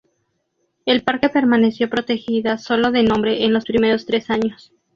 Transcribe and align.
El 0.87 1.03
parque 1.03 1.29
permaneció 1.29 1.87
protegida 1.87 2.57
sólo 2.57 2.89
de 2.89 3.03
nombre 3.03 3.43
en 3.45 3.53
los 3.53 3.65
primeros 3.65 4.07
tres 4.07 4.31
años. 4.31 4.73